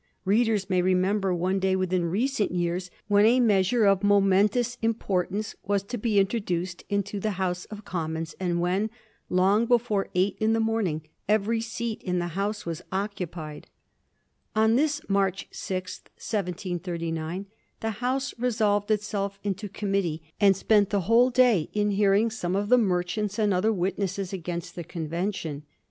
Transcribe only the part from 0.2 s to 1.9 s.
Readers may remember one day